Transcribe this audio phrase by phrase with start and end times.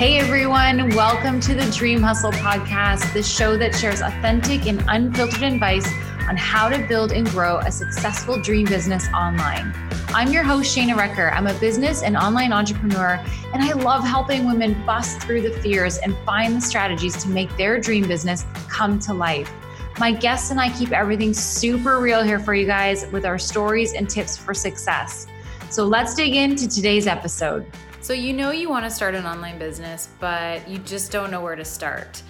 [0.00, 5.42] Hey everyone, welcome to the Dream Hustle podcast, the show that shares authentic and unfiltered
[5.42, 5.86] advice
[6.26, 9.74] on how to build and grow a successful dream business online.
[10.08, 11.30] I'm your host, Shana Recker.
[11.34, 15.98] I'm a business and online entrepreneur, and I love helping women bust through the fears
[15.98, 19.52] and find the strategies to make their dream business come to life.
[19.98, 23.92] My guests and I keep everything super real here for you guys with our stories
[23.92, 25.26] and tips for success.
[25.68, 27.70] So let's dig into today's episode.
[28.02, 31.42] So, you know, you want to start an online business, but you just don't know
[31.42, 32.22] where to start.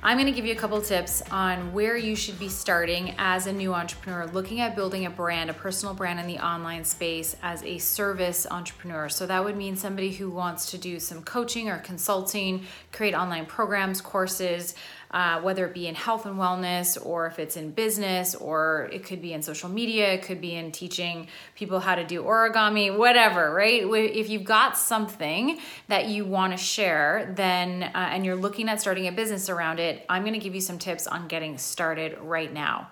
[0.00, 3.48] I'm going to give you a couple tips on where you should be starting as
[3.48, 7.34] a new entrepreneur, looking at building a brand, a personal brand in the online space
[7.42, 9.08] as a service entrepreneur.
[9.08, 13.44] So that would mean somebody who wants to do some coaching or consulting, create online
[13.44, 14.76] programs, courses,
[15.10, 19.04] uh, whether it be in health and wellness or if it's in business or it
[19.04, 22.96] could be in social media, it could be in teaching people how to do origami,
[22.96, 23.82] whatever, right?
[23.84, 25.58] If you've got something
[25.88, 29.80] that you want to share, then uh, and you're looking at starting a business around
[29.80, 32.88] it, I'm going to give you some tips on getting started right now.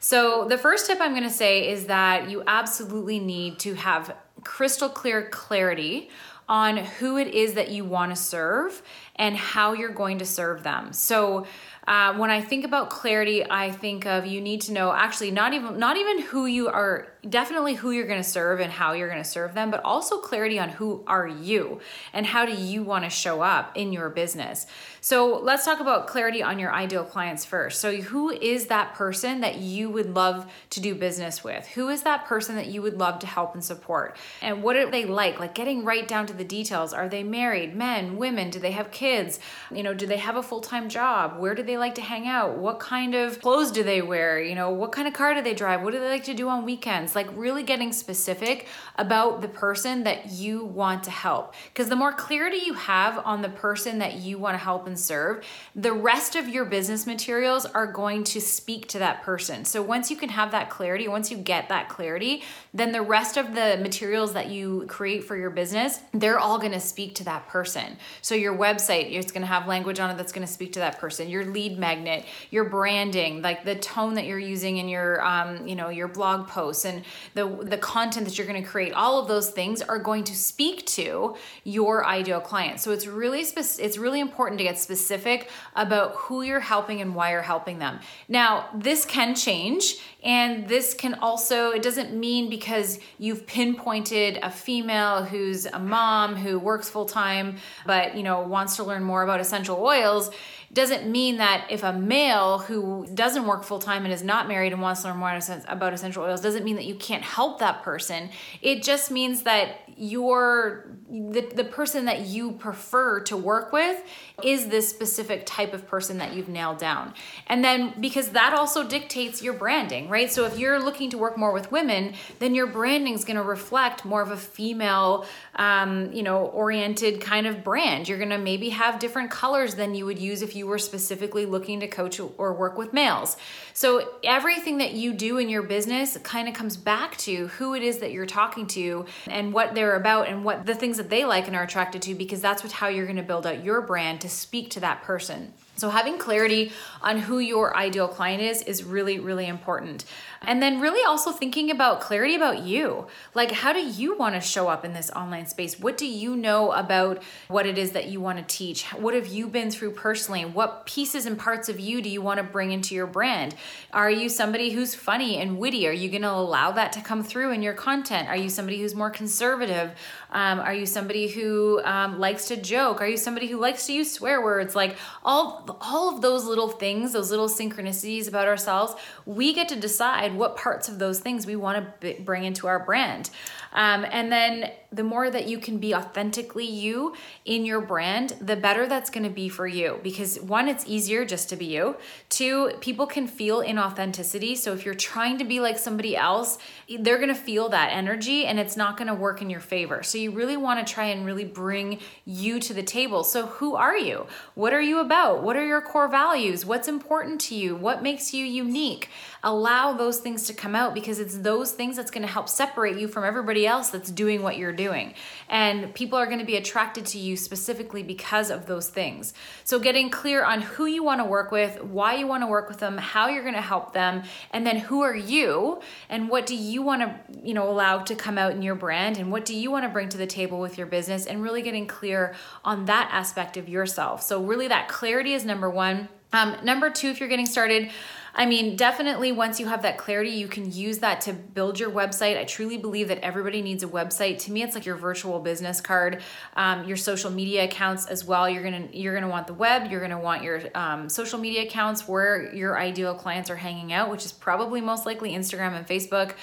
[0.00, 4.14] So, the first tip I'm going to say is that you absolutely need to have
[4.42, 6.10] crystal clear clarity
[6.48, 8.82] on who it is that you want to serve
[9.16, 10.92] and how you're going to serve them.
[10.92, 11.46] So,
[11.86, 15.52] uh, when I think about clarity, I think of you need to know actually not
[15.52, 19.08] even not even who you are definitely who you're going to serve and how you're
[19.08, 21.80] going to serve them, but also clarity on who are you
[22.12, 24.66] and how do you want to show up in your business.
[25.00, 27.80] So let's talk about clarity on your ideal clients first.
[27.80, 31.66] So who is that person that you would love to do business with?
[31.68, 34.16] Who is that person that you would love to help and support?
[34.40, 35.38] And what are they like?
[35.38, 36.92] Like getting right down to the details.
[36.92, 38.50] Are they married, men, women?
[38.50, 39.03] Do they have kids?
[39.04, 41.38] You know, do they have a full-time job?
[41.38, 42.58] Where do they like to hang out?
[42.58, 44.42] What kind of clothes do they wear?
[44.42, 45.82] You know, what kind of car do they drive?
[45.82, 47.14] What do they like to do on weekends?
[47.14, 48.66] like really getting specific
[48.96, 51.54] about the person that you want to help.
[51.72, 54.98] Because the more clarity you have on the person that you want to help and
[54.98, 55.44] serve,
[55.74, 59.64] the rest of your business materials are going to speak to that person.
[59.64, 63.36] So once you can have that clarity, once you get that clarity, then the rest
[63.36, 67.24] of the materials that you create for your business, they're all going to speak to
[67.24, 67.96] that person.
[68.22, 70.80] So your website, it's going to have language on it that's going to speak to
[70.80, 71.28] that person.
[71.28, 75.74] Your lead magnet, your branding, like the tone that you're using in your um, you
[75.74, 79.28] know, your blog posts and the the content that you're going to create all of
[79.28, 83.98] those things are going to speak to your ideal client so it's really spe- it's
[83.98, 88.68] really important to get specific about who you're helping and why you're helping them now
[88.74, 95.22] this can change and this can also it doesn't mean because you've pinpointed a female
[95.22, 99.38] who's a mom who works full time but you know wants to learn more about
[99.38, 100.30] essential oils
[100.74, 104.72] doesn't mean that if a male who doesn't work full time and is not married
[104.72, 107.82] and wants to learn more about essential oils doesn't mean that you can't help that
[107.82, 108.28] person.
[108.60, 114.02] It just means that your the, the person that you prefer to work with
[114.42, 117.14] is this specific type of person that you've nailed down.
[117.46, 120.32] And then because that also dictates your branding, right?
[120.32, 123.42] So if you're looking to work more with women, then your branding is going to
[123.42, 128.08] reflect more of a female, um, you know, oriented kind of brand.
[128.08, 131.46] You're going to maybe have different colors than you would use if you were specifically
[131.46, 133.36] looking to coach or work with males.
[133.72, 137.82] So everything that you do in your business kind of comes back to who it
[137.82, 141.26] is that you're talking to and what they're about and what the things that they
[141.26, 143.82] like and are attracted to because that's what how you're going to build out your
[143.82, 145.52] brand to speak to that person.
[145.76, 150.04] So, having clarity on who your ideal client is is really, really important.
[150.42, 153.06] And then, really also thinking about clarity about you.
[153.34, 155.80] Like, how do you want to show up in this online space?
[155.80, 158.84] What do you know about what it is that you want to teach?
[158.92, 160.44] What have you been through personally?
[160.44, 163.56] What pieces and parts of you do you want to bring into your brand?
[163.92, 165.88] Are you somebody who's funny and witty?
[165.88, 168.28] Are you going to allow that to come through in your content?
[168.28, 169.92] Are you somebody who's more conservative?
[170.30, 173.00] Um, are you somebody who um, likes to joke?
[173.00, 174.76] Are you somebody who likes to use swear words?
[174.76, 178.94] Like, all all of those little things, those little synchronicities about ourselves,
[179.24, 182.66] we get to decide what parts of those things we want to b- bring into
[182.66, 183.30] our brand.
[183.74, 187.14] Um, and then the more that you can be authentically you
[187.44, 189.98] in your brand, the better that's going to be for you.
[190.02, 191.96] Because one, it's easier just to be you.
[192.28, 194.56] Two, people can feel inauthenticity.
[194.56, 196.58] So if you're trying to be like somebody else,
[197.00, 200.04] they're going to feel that energy and it's not going to work in your favor.
[200.04, 203.24] So you really want to try and really bring you to the table.
[203.24, 204.26] So who are you?
[204.54, 205.42] What are you about?
[205.42, 206.64] What are your core values?
[206.64, 207.74] What's important to you?
[207.74, 209.08] What makes you unique?
[209.42, 212.96] Allow those things to come out because it's those things that's going to help separate
[212.96, 215.14] you from everybody else that's doing what you're doing.
[215.48, 219.34] And people are going to be attracted to you specifically because of those things.
[219.64, 222.68] So getting clear on who you want to work with, why you want to work
[222.68, 224.22] with them, how you're going to help them,
[224.52, 228.14] and then who are you and what do you want to, you know, allow to
[228.14, 230.60] come out in your brand and what do you want to bring to the table
[230.60, 232.34] with your business and really getting clear
[232.64, 234.22] on that aspect of yourself.
[234.22, 236.08] So really that clarity is number 1.
[236.34, 237.90] Um, number 2 if you're getting started,
[238.36, 241.90] I mean, definitely once you have that clarity, you can use that to build your
[241.90, 242.36] website.
[242.36, 244.38] I truly believe that everybody needs a website.
[244.40, 246.20] To me, it's like your virtual business card,
[246.56, 248.50] um, your social media accounts as well.
[248.50, 249.88] You're gonna you're gonna want the web.
[249.88, 254.10] You're gonna want your um, social media accounts where your ideal clients are hanging out,
[254.10, 256.34] which is probably most likely Instagram and Facebook.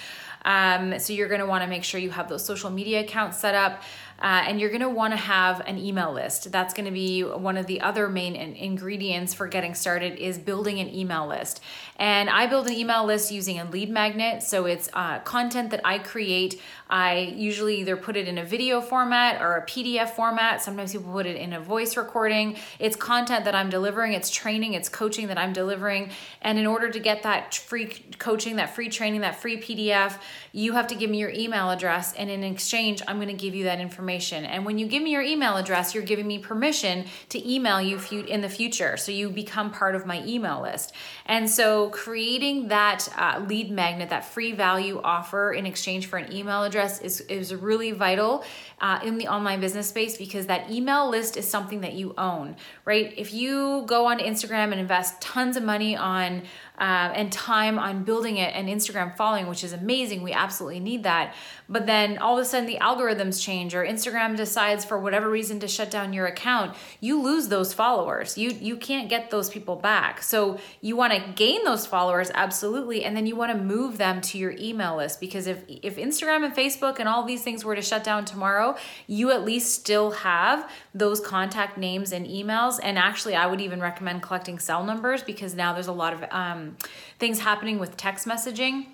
[0.44, 3.38] Um, so you're going to want to make sure you have those social media accounts
[3.38, 3.84] set up.
[4.22, 6.52] Uh, and you're going to want to have an email list.
[6.52, 10.38] That's going to be one of the other main in- ingredients for getting started is
[10.38, 11.60] building an email list.
[11.98, 14.44] And i build an email list using a lead magnet.
[14.44, 18.82] So it's uh, content that i create i usually either put it in a video
[18.82, 23.46] format or a pdf format sometimes people put it in a voice recording it's content
[23.46, 26.10] that i'm delivering it's training it's coaching that i'm delivering
[26.42, 27.88] and in order to get that free
[28.20, 30.20] coaching that free training that free pdf
[30.52, 33.56] you have to give me your email address and in exchange i'm going to give
[33.56, 34.46] you that information.
[34.46, 38.00] And when you give me your email address, you're giving me permission to email you
[38.28, 38.98] in the future.
[38.98, 40.94] So you become part of my email list.
[41.26, 46.32] And so creating that uh, lead magnet, that free value offer in exchange for an
[46.32, 48.44] email address is, is really vital
[48.80, 52.56] uh, in the online business space because that email list is something that you own,
[52.86, 53.14] right?
[53.18, 56.44] If you go on Instagram and invest tons of money on
[56.82, 60.24] uh, and time on building it and Instagram following, which is amazing.
[60.24, 61.36] We absolutely need that.
[61.70, 65.60] But then all of a sudden the algorithms change or Instagram decides for whatever reason
[65.60, 68.36] to shut down your account, you lose those followers.
[68.36, 70.24] You you can't get those people back.
[70.24, 74.20] So you want to gain those followers absolutely and then you want to move them
[74.22, 77.76] to your email list because if if Instagram and Facebook and all these things were
[77.76, 78.76] to shut down tomorrow,
[79.06, 83.80] you at least still have those contact names and emails and actually I would even
[83.80, 86.71] recommend collecting cell numbers because now there's a lot of um,
[87.20, 88.88] things happening with text messaging.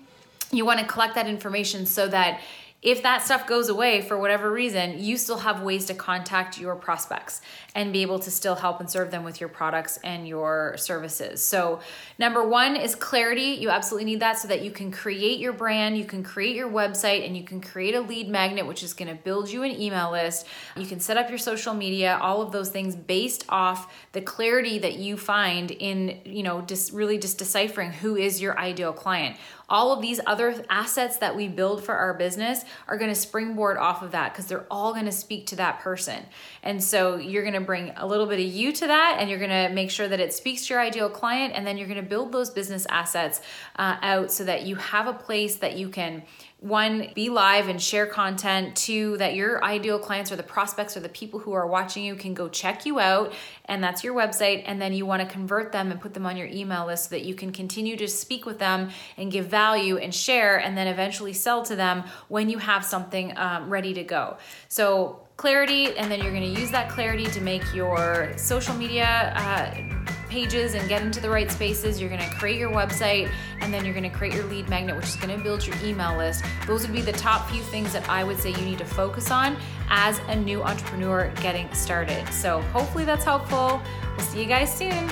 [0.50, 2.40] You want to collect that information so that
[2.80, 6.76] if that stuff goes away for whatever reason, you still have ways to contact your
[6.76, 7.40] prospects
[7.74, 11.42] and be able to still help and serve them with your products and your services.
[11.42, 11.80] So,
[12.20, 13.58] number one is clarity.
[13.60, 16.70] You absolutely need that so that you can create your brand, you can create your
[16.70, 19.72] website, and you can create a lead magnet, which is going to build you an
[19.72, 20.46] email list.
[20.76, 24.78] You can set up your social media, all of those things based off the clarity
[24.78, 29.36] that you find in, you know, just really just deciphering who is your ideal client
[29.68, 33.76] all of these other assets that we build for our business are going to springboard
[33.76, 36.24] off of that because they're all going to speak to that person.
[36.62, 39.38] And so you're going to bring a little bit of you to that and you're
[39.38, 41.54] going to make sure that it speaks to your ideal client.
[41.54, 43.40] And then you're going to build those business assets
[43.76, 46.22] uh, out so that you have a place that you can
[46.60, 48.74] one be live and share content.
[48.74, 52.16] Two that your ideal clients or the prospects or the people who are watching you
[52.16, 53.32] can go check you out
[53.66, 56.36] and that's your website and then you want to convert them and put them on
[56.36, 59.98] your email list so that you can continue to speak with them and give value
[59.98, 64.02] and share and then eventually sell to them when you have something um, ready to
[64.02, 64.36] go.
[64.68, 69.32] So clarity and then you're going to use that clarity to make your social media
[69.36, 69.87] uh,
[70.28, 72.00] pages and get into the right spaces.
[72.00, 73.30] You're to create your website
[73.60, 76.44] and then you're to create your lead magnet, which is to build your email list.
[76.66, 79.30] Those would be the top few things that I would say you need to focus
[79.30, 79.56] on
[79.88, 82.26] as a new entrepreneur getting started.
[82.32, 83.80] So, hopefully, that's helpful.
[84.16, 85.10] We'll see you guys soon.